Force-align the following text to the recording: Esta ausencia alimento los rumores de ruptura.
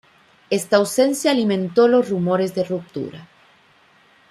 Esta 0.49 0.77
ausencia 0.77 1.29
alimento 1.29 1.87
los 1.87 2.09
rumores 2.09 2.55
de 2.55 2.63
ruptura. 2.63 3.27